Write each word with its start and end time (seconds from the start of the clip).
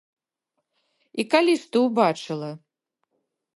І 1.19 1.27
калі 1.35 1.53
ж 1.65 1.71
ты 1.75 1.85
ўбачыла? 1.85 2.51